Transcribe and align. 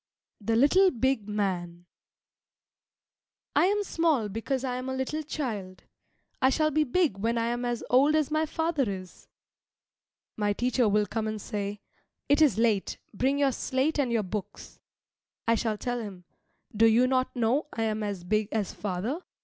THE 0.43 0.55
LITTLE 0.55 0.89
BIG 0.89 1.29
MAN 1.29 1.85
I 3.55 3.67
am 3.67 3.83
small 3.83 4.29
because 4.29 4.63
I 4.63 4.77
am 4.77 4.89
a 4.89 4.95
little 4.95 5.21
child. 5.21 5.83
I 6.41 6.49
shall 6.49 6.71
be 6.71 6.83
big 6.83 7.19
when 7.19 7.37
I 7.37 7.45
am 7.49 7.63
as 7.65 7.83
old 7.87 8.15
as 8.15 8.31
my 8.31 8.47
father 8.47 8.89
is. 8.91 9.27
My 10.35 10.53
teacher 10.53 10.89
will 10.89 11.05
come 11.05 11.27
and 11.27 11.39
say, 11.39 11.81
"It 12.27 12.41
is 12.41 12.57
late, 12.57 12.97
bring 13.13 13.37
your 13.37 13.51
slate 13.51 13.99
and 13.99 14.11
your 14.11 14.23
books." 14.23 14.79
I 15.47 15.53
shall 15.53 15.77
tell 15.77 15.99
him, 15.99 16.23
"Do 16.75 16.87
you 16.87 17.05
not 17.05 17.35
know 17.35 17.67
I 17.71 17.83
am 17.83 18.01
as 18.01 18.23
big 18.23 18.49
as 18.51 18.73
father? 18.73 19.19